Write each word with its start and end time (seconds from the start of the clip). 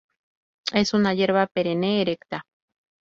Es 0.73 0.95
una 0.95 1.13
hierba 1.13 1.45
perenne, 1.45 2.01
erecta. 2.01 2.47